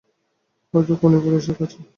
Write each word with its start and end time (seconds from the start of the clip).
হয়তো 0.73 0.93
খুনি 0.99 1.17
পুলিশের 1.23 1.55
লোক। 1.59 1.69